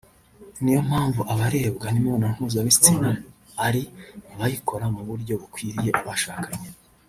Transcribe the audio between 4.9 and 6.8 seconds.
mu buryo bukwiye (abashakanye)